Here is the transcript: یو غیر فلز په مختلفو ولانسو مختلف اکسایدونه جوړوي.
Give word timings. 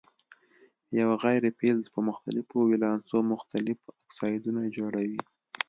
یو 0.99 1.09
غیر 1.23 1.43
فلز 1.59 1.85
په 1.93 1.99
مختلفو 2.09 2.57
ولانسو 2.71 3.17
مختلف 3.33 3.79
اکسایدونه 4.03 4.61
جوړوي. 4.77 5.19